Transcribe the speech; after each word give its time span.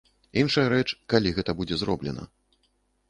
Іншая 0.43 0.63
рэч, 0.73 0.87
калі 1.15 1.35
гэта 1.37 1.51
будзе 1.63 1.75
зроблена. 1.83 2.23